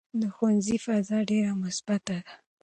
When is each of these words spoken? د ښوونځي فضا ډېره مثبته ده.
د 0.19 0.21
ښوونځي 0.35 0.77
فضا 0.85 1.17
ډېره 1.29 1.51
مثبته 1.63 2.15
ده. 2.25 2.31